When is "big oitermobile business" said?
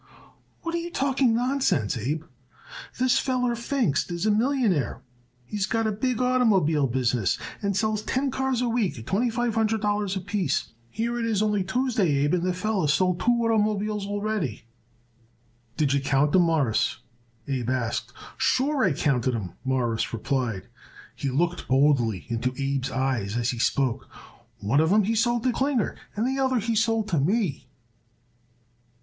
5.91-7.37